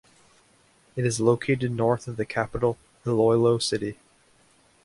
[0.95, 3.99] It is located north of the capital Iloilo City.